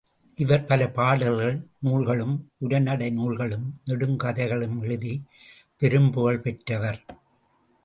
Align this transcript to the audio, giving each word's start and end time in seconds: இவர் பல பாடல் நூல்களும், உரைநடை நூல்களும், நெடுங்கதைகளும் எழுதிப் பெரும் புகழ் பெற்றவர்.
இவர் 0.35 0.65
பல 0.65 0.89
பாடல் 0.89 1.67
நூல்களும், 1.79 2.49
உரைநடை 2.57 3.09
நூல்களும், 3.09 3.79
நெடுங்கதைகளும் 3.85 4.81
எழுதிப் 4.81 5.25
பெரும் 5.77 6.11
புகழ் 6.11 6.39
பெற்றவர். 6.39 7.05